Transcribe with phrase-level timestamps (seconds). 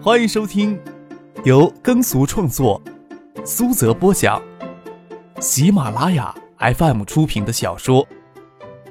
[0.00, 0.80] 欢迎收听
[1.44, 2.80] 由耕俗创作、
[3.44, 4.40] 苏泽播讲、
[5.40, 8.06] 喜马拉雅 FM 出品的小说《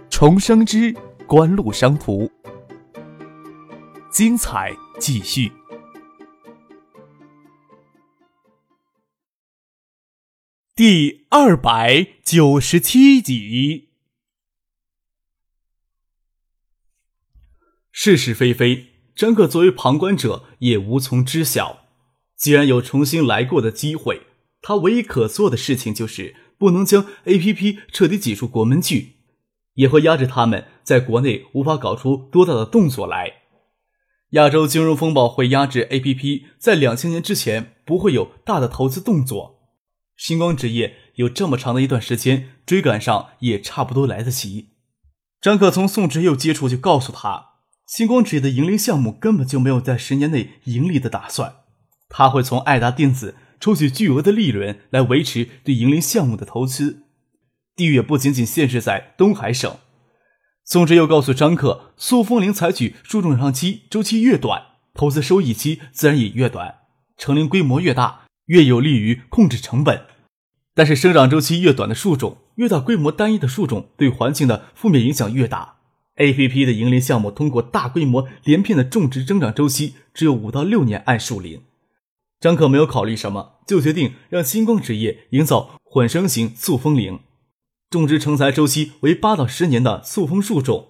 [0.10, 0.94] 重生之
[1.26, 2.26] 官路商途》，
[4.12, 5.49] 精彩继续，
[10.76, 13.87] 第二百九十七集。
[17.94, 18.97] 是是非非。
[19.17, 21.80] 张克作为旁观者也无从知晓。
[22.35, 24.21] 既然有重新来过的机会，
[24.62, 29.16] 他唯一可做的事情就是不能将 A.P.P 彻底挤出国门去，
[29.73, 33.34] 也会压制他们在国内无法搞出多大的动作来。
[34.31, 39.55] 亚洲金融风暴会压制 A.P.P 在两千年之前不会有大的投资动作。
[40.15, 44.73] 星光职业有这么长的一段时间追赶上也差不多来得及。
[45.41, 47.47] 张克从宋之佑接触就告诉他。
[47.88, 51.55] 星光职业的盈利项目根本就没有在十年内盈利的打算，
[52.10, 57.04] 他会从爱达电子抽取巨额的利润来维持对盈利项目的投资。
[57.77, 59.74] 地域不仅仅限制在东海省。
[60.65, 66.80] 宋之又告诉张克，塑封灵采取树种上期周期越短，投资收益期自然也越短。
[67.17, 70.08] 成林规模越大，越有利于控制成本。
[70.75, 75.77] 但是生长周期越短的树种，越大规模单一的树种对环境的负面影响越大。
[76.17, 81.61] A.P.P 的盈利项目通过大规模连片的种植增长周期只有五到六年按树林。
[82.39, 87.19] 张可没有考虑什么，就决定让星光纸业营造混生型塑封林，
[87.89, 90.87] 种植成材周期为八到十年的塑封树种，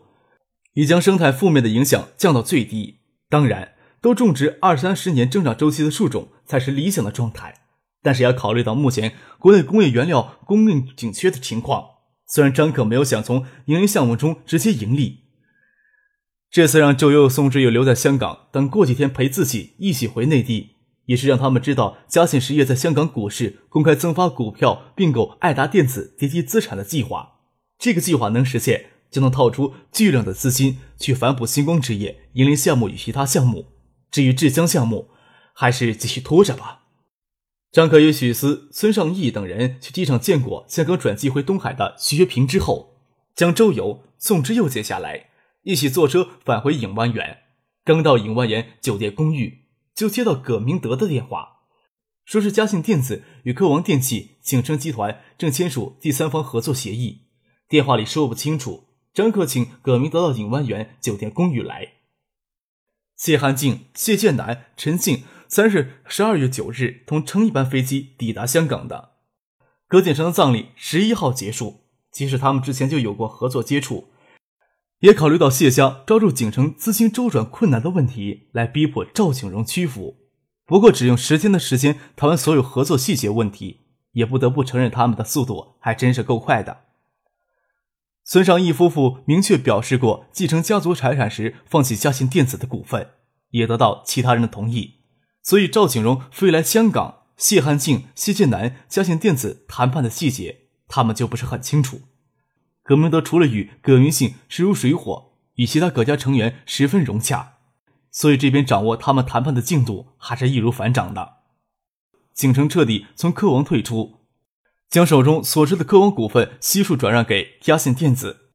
[0.74, 3.00] 以将生态负面的影响降到最低。
[3.30, 7.62] 当然，都种植二三十年增长周期的树种才是理想的状态，
[8.02, 11.97] 但是要考虑到目前国内工业原料供应紧缺的情况。
[12.28, 15.22] 虽然张可没有想从盈利项目中直接盈利，
[16.52, 20.76] 这次让周佑、宋志友留在香港，等过几天陪自己一起回内地，
[21.06, 27.40] 也是让他们知道嘉信实业在香港股市公开增发股票、并购爱达电子及其资产的计划。
[27.80, 33.68] 这个计划能实现，就能套出巨量的资金去反哺星光职业盈利项目与其他项目。
[34.12, 35.10] 至于浙江项目，
[35.54, 36.77] 还是继续拖着吧。
[37.72, 42.96] 张可与许思、孙尚义等人去机场见过香港转机回东海的徐学平之后，
[43.36, 45.30] 将周游、宋之佑接下来，
[45.64, 47.40] 一起坐车返回影湾园。
[47.84, 51.60] 刚到影湾园酒店公寓，就接到葛明德的电话，
[52.26, 57.24] 说是嘉信电子与科王电器、景升集团正签署第三方合作协议。
[57.70, 58.86] 电话里说不清楚。
[59.14, 61.94] 张克请葛明德到影湾园酒店公寓来。
[63.16, 65.24] 谢汉静、谢建南、陈静。
[65.50, 69.12] 三日，十二月九日，同乘一班飞机抵达香港的
[69.88, 71.86] 葛锦成的葬礼十一号结束。
[72.12, 74.08] 即使他们之前就有过合作接触，
[75.02, 80.18] 也考虑到谢家招入景城资金周转困难的问题，来逼迫赵景荣屈服。
[80.66, 83.82] 不过，只用十天的时间谈完所有合作细节问题，
[84.14, 86.86] 也不得不承认他们的速度还真是够快的。
[88.24, 93.12] 孙尚义夫妇明确表示过，继承家族财产时放弃嘉信电子的股份，
[93.52, 94.96] 也得到其他人的同意。
[95.48, 102.02] 所以赵景荣飞来香港，谢汉静、谢建南、嘉信电子谈判的细节，他们就不是很清楚。
[102.84, 107.60] 葛明德除了与葛云信势如水火，与其他葛家成员十分融洽，
[108.12, 111.36] 所以这边掌握他们谈判的进度还是易如反掌的。
[112.34, 114.16] 景城彻底从科王退出，
[114.90, 118.50] 将手中所持的科王股份悉数转让给嘉信电子，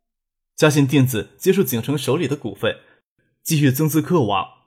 [0.55, 2.77] 嘉信电子接受景城手里的股份，
[3.43, 4.62] 继续增资科王。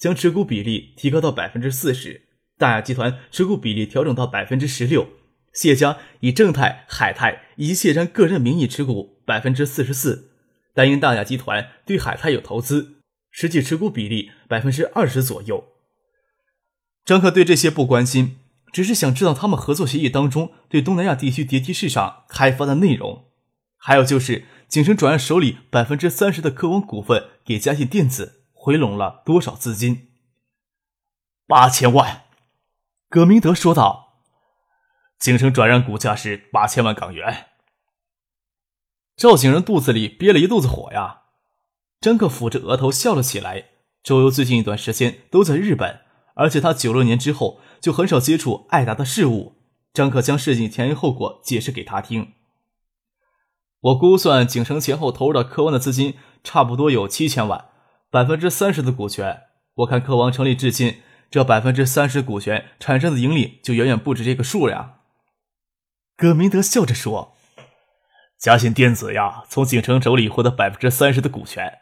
[0.00, 2.22] 将持股比例提高到百分之四十，
[2.56, 5.06] 大雅集团持股比例调整到百分之十六，
[5.52, 10.30] 谢家以正泰、海泰以及谢山个人名义持股百分之四十四，
[10.72, 15.66] 但因大雅集团对海泰有投资，实际持股比例百分之二十左右。
[17.04, 18.38] 张克对这些不关心，
[18.72, 23.26] 只是想知道他们合作协议当中对东南亚地区叠机市场开发的内容，
[23.76, 28.39] 还有就是景城转让手里百分之三十的科网股份给嘉信电子。
[28.62, 30.10] 回笼了多少资金？
[31.46, 32.24] 八千万。
[33.08, 34.18] 葛明德说道
[35.18, 37.46] ：“景城转让股价是八千万港元。”
[39.16, 41.22] 赵景仁肚子里憋了一肚子火呀。
[42.02, 43.70] 张克抚着额头笑了起来。
[44.02, 46.02] 周游最近一段时间都在日本，
[46.34, 49.56] 而且他九六年之后就很少接触艾达的事务。
[49.94, 52.34] 张克将事情前因后果解释给他听。
[53.80, 57.69] 我估算景城前后投入到科湾的资金差不多有七千万。
[58.10, 59.42] 百分之三十的股权，
[59.76, 64.98] 我看科王成立至今，这百分之三十股权产生的盈利就远远不止这个数量。
[66.16, 67.36] 葛明德笑着说
[68.36, 71.78] ：“嘉信电子呀，从景城手里获得百分之三十的股权，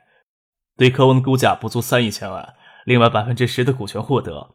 [0.77, 2.55] 对科王的估价不足三亿千万。
[2.85, 4.55] 另外百分之十的股权获得，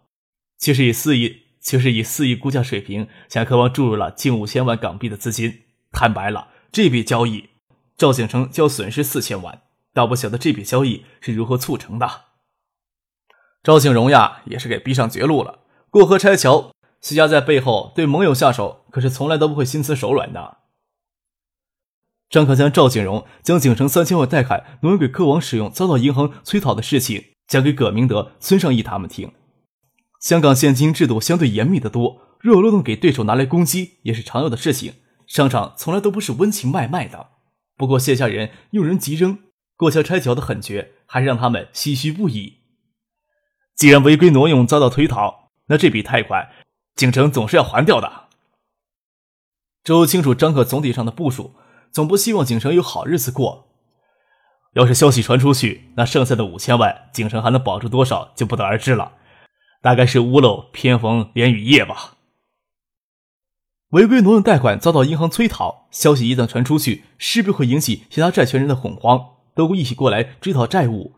[0.60, 5.64] 却是以四亿，却是以四亿估价水平向科王注入了近五千万港币的资金。
[5.92, 7.50] 坦白了，这笔交易，
[7.98, 9.64] 赵景成就损失四千万。
[9.94, 12.22] 倒不晓得这笔交易是如何促成的。
[13.62, 15.60] 赵景荣呀，也是给逼上绝路了。
[15.90, 20.58] 过河拆桥，徐家在背后对盟友下手，可是从来都不会心慈手软的。
[22.30, 29.32] 张可将赵景荣将景城三千万贷款挪用给科王使用，遭到银行催讨的事情讲给葛明德、孙尚义他们听。
[30.20, 34.96] 香港现金制度相对严密的多，若有漏洞给对手拿来攻击，也是常有的事情。
[35.28, 37.28] 商场从来都不是温情脉脉的。
[37.78, 39.38] 不过谢家人用人急扔，
[39.84, 42.60] 过桥拆桥的狠绝，还是让他们唏嘘不已。
[43.76, 46.50] 既然违规挪用遭到推讨，那这笔贷款
[46.96, 48.30] 景城总是要还掉的。
[49.84, 51.56] 周清楚张可总体上的部署。
[51.92, 53.68] 总不希望景城有好日子过。
[54.74, 59.12] 要是消息传出去，那剩下的五千万，景城还能保住多少就不得而知了。
[59.80, 62.16] 大概是屋漏偏逢连雨夜吧。
[63.90, 71.14] 违规挪用贷款遭到银行催讨，消息一旦传出去，势必会引起其他债权人的恐慌，都会一起过来追讨债务。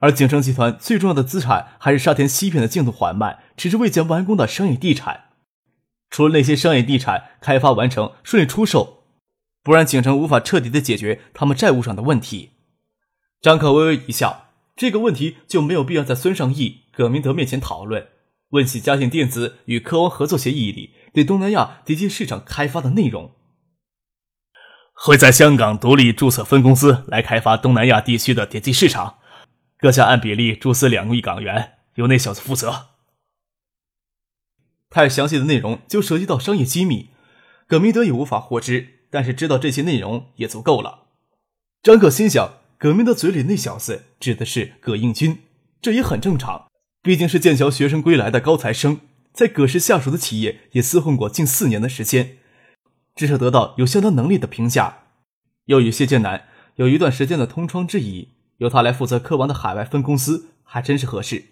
[0.00, 5.24] 而景城集团最重要的资产还是沙田西片的进度缓慢，迟迟未见完工的商业地产。
[6.10, 9.04] 除了那些商业地产开发完成，顺利出售。
[9.62, 12.50] 不然，景城无法彻底的解决他们债务上的问题。
[13.40, 18.08] 张可微微一笑，这个问题就没有必要在孙尚义、葛明德面前讨论。
[18.50, 23.32] 问起嘉信电子与科王合作协议里对东南亚碟机市场开发的内容，
[24.94, 29.18] 会在香港独立注册分公司来开发东南亚地区的点击市场，
[29.78, 32.86] 各家按比例注资两亿港元，由那小子负责。
[34.88, 37.10] 太详细的内容就涉及到商业机密，
[37.66, 38.90] 葛明德也无法获知。
[39.10, 41.04] 但是知道这些内容也足够了。
[41.84, 45.44] 张可心想，葛明德嘴里那小子指的是葛应军，
[45.80, 46.66] 这也很正常，
[47.00, 48.98] 毕竟是剑桥学生归来的高材生，
[49.32, 52.38] 在葛氏下属的企业也厮混过近四年的时间，
[53.14, 54.98] 至少得到有相当能力的评价。
[55.66, 56.44] 又与谢剑南
[56.76, 58.28] 有一段时间的同窗之谊，
[58.58, 61.44] 由他来负责科王的海外分公司，还真是合适。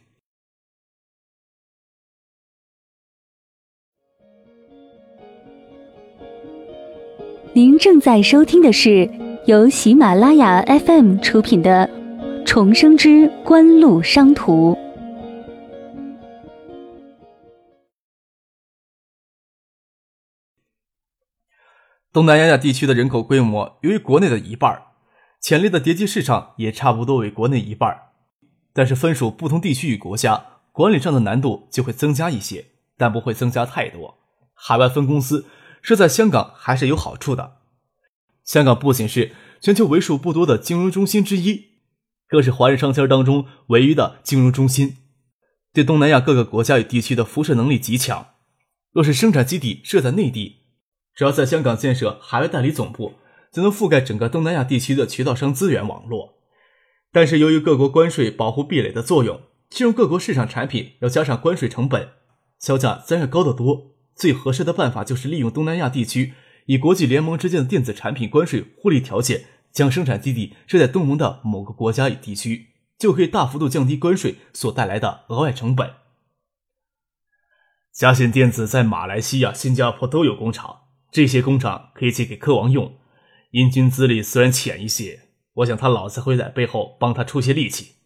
[7.55, 9.11] 您正在收听的是
[9.47, 11.87] 由喜马拉雅 FM 出品的
[12.47, 14.73] 《重生之官路商途》。
[22.13, 24.83] 东南亚亚地区的人口规模由于国内的一半，
[25.41, 27.97] 潜力的叠机市场也差不多为国内一半，
[28.73, 32.67] 但是分属不同地区与国家，管理上的难度就会增加一些，
[32.97, 34.19] 但不会增加太多。
[34.55, 35.47] 海外分公司。
[35.83, 37.57] 设在香港还是有好处的。
[38.45, 41.73] 香港不仅是全球为数不多的金融中心之一，
[42.29, 44.99] 更是华人商圈当中唯一的金融中心，
[45.73, 48.29] 对东南亚各个国家与地区的辐射能力极强。
[48.93, 50.62] 若是生产基地设在内地，
[51.15, 53.15] 只要在香港建设海外代理总部，
[53.53, 56.35] 就能覆盖整个东南亚地区的渠道商资源网络。
[57.13, 62.11] 但是由于各国关税保护壁垒的作用，进入各国市场产品要加上关税成本，
[62.59, 63.93] 销价自然要高得多。
[64.15, 66.35] 最合适的办法就是利用东南亚地区
[66.67, 72.69] 以国际联盟之间的电子产品关税互利条件，将生产基地设在东盟的某个国家与地区，
[72.99, 75.95] 就可以大幅度降低关税所带来的额外成本。
[77.93, 80.82] 嘉信电子在马来西亚、新加坡都有工厂，
[81.13, 82.99] 这些工厂可以借给科王用。
[83.53, 87.99] 英军资历虽然浅一些，我想他老子会在背后帮他出些力气，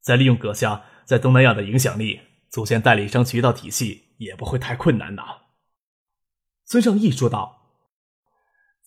[0.00, 4.04] 再利用阁下在东南亚的影响力，组建代理商渠道体系。
[4.18, 5.22] 也不会太困难呐，
[6.64, 7.82] 孙尚义说道。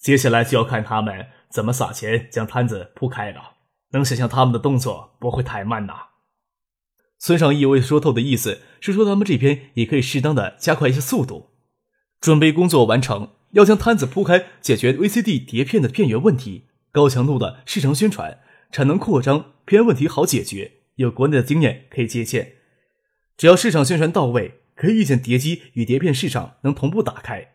[0.02, 3.58] 接下来就要看他们怎么撒钱将摊子铺开了。
[3.92, 5.94] 能想象他们的动作不会太慢呐。
[7.20, 11.52] 孙尚义未说透的意思是说，他们这边也可以适当的加快一下速度。
[12.20, 18.40] 准备工作完成，要将摊子铺开，解决 VCD 碟片的片源问题，高强度的市场宣传，
[18.72, 22.54] 产能扩张，片问题好解决，有国内的经验可以借鉴。
[23.38, 24.56] 只要市场宣传到位。
[24.80, 27.50] 可以预见，碟机与碟片市场能同步打开，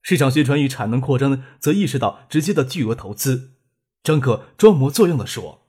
[0.00, 3.50] 市场宣传与产能扩张则意识到直接的巨额投资。
[4.02, 5.66] 张可装模作样的说：“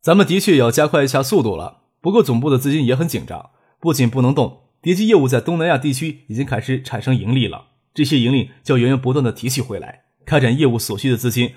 [0.00, 11.54] 咱们的确要加快一下速度了，不过总部的资金也很紧张，不仅不能动，碟机业务在东南亚地区已经开始产生盈利了，这些盈利就要源源不断的提取回来，开展业务所需的资金。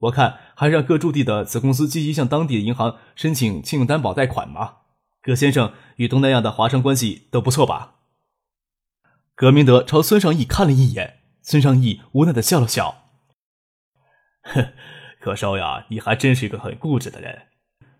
[0.00, 4.76] 我看还让各驻地的子公司积极向当地的银行申请信用担保贷款嘛。”
[5.24, 7.94] 葛先生与东南亚的华商关系都不错吧？
[9.34, 13.06] 葛明德朝孙尚义看了一眼，孙尚义无奈的笑了笑
[14.44, 14.74] ：“哼，
[15.18, 17.44] 葛少呀，你还真是一个很固执的人，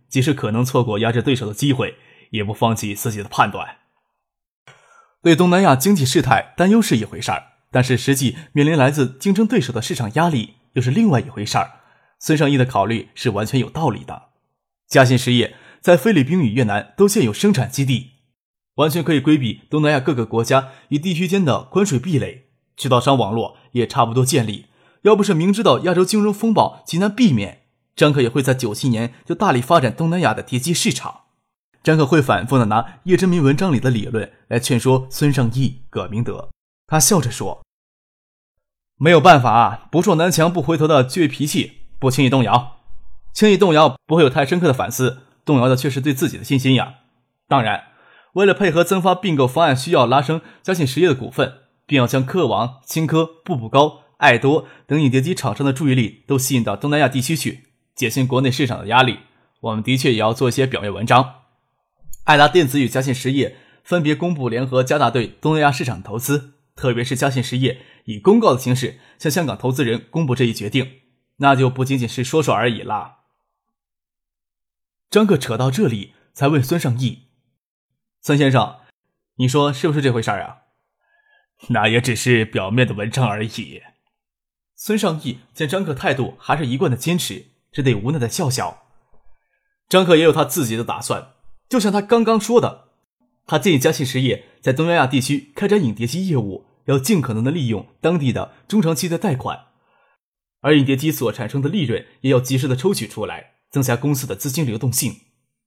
[0.07, 1.97] 即使可能错过压制对手的机会，
[2.29, 3.79] 也不放弃自己的判断。
[5.23, 11.81] 对东南亚经济事态担忧是一回事儿，但是实际面临来自竞争对手的市场压力又是另外一回事儿。
[12.21, 14.27] 孙尚义的考虑是完全有道理的。
[14.87, 18.13] 嘉信实业在菲律宾与越南都建有生产基地，
[18.77, 22.45] 完全可以规避东南亚各个国家与地区间的关税壁垒，
[22.77, 24.67] 渠道商网络也差不多建立。
[25.03, 27.63] 要不是明知道亚洲金融风暴极难避免，
[27.97, 31.23] 张可也会在九七年就大力发展东南亚的叠机市场。
[31.83, 36.54] 张可会反复的拿叶真民文章里的理论来劝说孙尚义、葛明德。
[36.87, 37.63] 他笑着说
[38.97, 42.77] ：“没有办法，不撞南墙不回头的倔脾气，不轻易动摇。
[43.33, 46.97] 轻易动摇不会有太深刻的反思，动摇的却是对自己的信心呀。
[47.49, 47.85] 当然，
[48.35, 57.65] 为了配合增发并购方案，需要拉升嘉信实业的股份，并要将科王、青科、步步高、爱多等影碟机厂商的注意力都吸引到东南亚地区去，
[57.95, 59.21] 减轻国内市场的压力。
[59.61, 61.37] 我们的确也要做一些表面文章。”
[62.25, 71.03] 爱达电子与嘉信实业分别公布联合加大对东南亚市场投资，特别是嘉信实业以公告的形式向香港投资人公布这一决定，
[71.37, 73.19] 那就不仅仅是说说而已了。
[75.11, 77.29] 张克扯到这里，才问孙尚义
[78.21, 78.81] ：“孙先生，
[79.37, 80.63] 你说是不是这回事儿啊？”
[81.71, 83.83] 那也只是表面的文章而已。
[84.75, 88.89] 孙尚义见张克态度还是一贯的坚持，只得无奈的笑笑。
[89.89, 91.35] 张克也有他自己的打算。
[91.69, 92.89] 就像他刚刚说的，
[93.47, 99.67] 他建议嘉信实业在东南亚地区开展影碟机业务，要尽可能的利用当地的中长期的贷款，
[100.63, 105.17] 而影碟机所产生的利润也要及时的抽取出来，增加公司的资金流动性。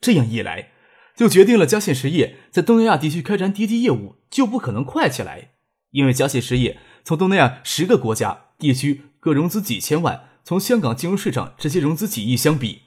[0.01, 0.71] 这样一来，
[1.15, 5.51] 就决定了嘉信实业在东南亚地区开展碟机业务就不可能快起来，
[5.91, 12.81] 因为嘉信实业从东南亚十个国家地区各融资几千万，从香港金融市场直接融资几亿相比，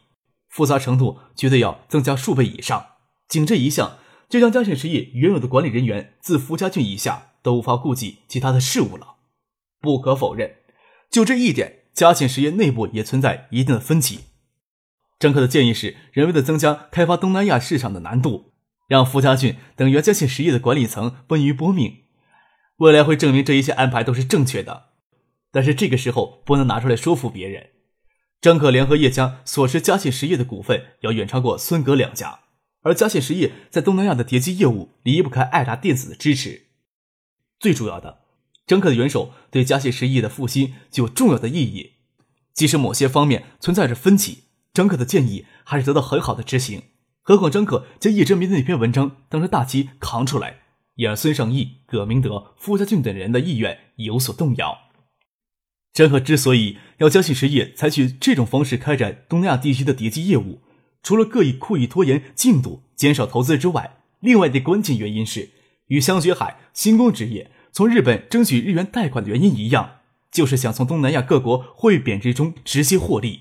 [0.48, 2.84] 复杂程度绝对要增加数倍以上。
[3.28, 3.98] 仅这一项，
[4.30, 9.16] 就将嘉信实业原有的管理人员自傅家俊以下都无法顾及其他的事务了。
[9.80, 10.54] 不可否认，
[11.10, 14.20] 就这一点，嘉信实业内部也存在一定的分歧。
[15.18, 18.52] 张克的建议是人为的增加开发东南亚市场的难度，
[18.86, 22.04] 让傅家俊等原嘉信实业的管理层奔于搏命。
[22.76, 24.90] 未来会证明这一切安排都是正确的，
[25.50, 27.70] 但是这个时候不能拿出来说服别人。
[28.40, 32.40] 张克联合叶家所持嘉信实业的股份要远超过孙葛两家。
[32.82, 36.68] 而嘉信实业在东南亚的叠机业务离不开爱达电子的支持。
[37.58, 38.20] 最主要的，
[38.66, 41.92] 张克的元首对嘉信实业的复兴具有重要的意义。
[42.54, 46.82] 即使某些方面存在着分歧，张克的建议还是得到很好的执行。
[47.22, 50.60] 何况张克将叶真民的那篇文章当成大旗扛出来，
[50.94, 54.78] 也让孙尚义、葛明德、傅家俊等人的意愿有所动摇。
[55.92, 60.62] 张克之所以要嘉信实业采取这种方式开展东南亚地区的叠机业务，
[61.02, 65.50] 除了刻意故意拖延进度、减少投资之外，另外的关键原因是
[65.86, 69.98] 与香雪海、星光纸业从日本争取日元贷款的原因一样，
[70.30, 73.40] 就是想从东南亚各国汇贬值中直接获利。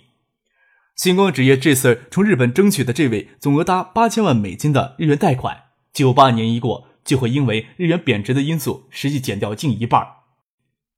[0.95, 5.63] 星光纸业这次从日本争取的这位总额达八千万美金的日元贷款，
[5.93, 10.05] 九八年一过就会因为日元贬值的因素，实际减掉近一半。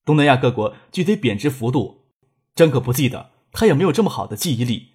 [0.03, 2.05] 东南亚各国具体贬值幅度，
[2.55, 4.89] 张可不记得，他也没有这么好的记忆力。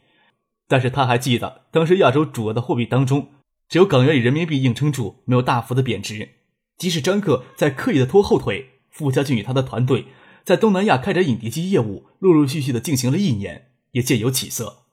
[0.68, 3.28] 但是他还记得，当时亚洲主要的货币当中，
[3.68, 6.28] 只有港元与人民币硬撑住，没有大幅的贬值。
[6.76, 10.06] 即使张克在刻意的拖后腿，傅家俊与他的团队
[10.44, 14.84] 在东南亚开展影碟机业务，陆陆续续的进行了一年，也渐有起色。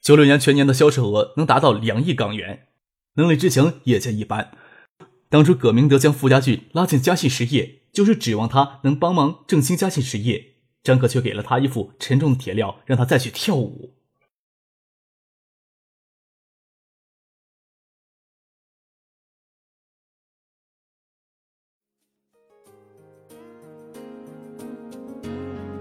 [0.00, 2.68] 九六年全年的销售额能达到两亿港元，
[3.14, 4.52] 能力之强也见一斑。
[5.28, 10.54] 当初葛明德将傅家俊拉进嘉信实业，就是指望他能帮忙振兴嘉信实业。
[10.82, 13.97] 张克却给了他一副沉重的铁镣，让他再去跳舞。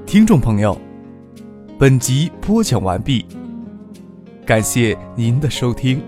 [0.07, 0.79] 听众朋友，
[1.77, 3.25] 本集播讲完毕，
[4.45, 6.01] 感谢您的收听。